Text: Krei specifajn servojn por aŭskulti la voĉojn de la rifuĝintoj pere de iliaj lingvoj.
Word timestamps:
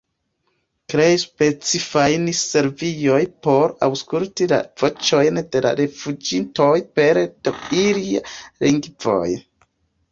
Krei 0.93 1.17
specifajn 1.23 2.25
servojn 2.37 3.29
por 3.49 3.75
aŭskulti 3.89 4.49
la 4.55 4.59
voĉojn 4.85 5.39
de 5.57 5.63
la 5.69 5.75
rifuĝintoj 5.85 6.75
pere 6.99 7.29
de 7.45 7.57
iliaj 7.87 8.27
lingvoj. 8.69 9.25